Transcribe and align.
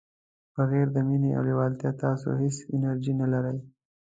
بغير 0.55 0.87
د 0.91 0.97
مینې 1.07 1.31
او 1.37 1.41
لیوالتیا 1.49 1.91
تاسو 2.03 2.27
هیڅ 2.41 2.55
انرژي 2.75 3.13
نه 3.21 3.27
لرئ. 3.33 3.57